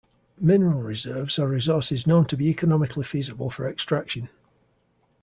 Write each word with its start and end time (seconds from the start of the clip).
Mineral 0.39 0.81
reserves 0.81 1.37
are 1.37 1.47
resources 1.47 2.07
known 2.07 2.25
to 2.25 2.35
be 2.35 2.47
economically 2.47 3.03
feasible 3.03 3.51
for 3.51 3.69
extraction. 3.69 4.29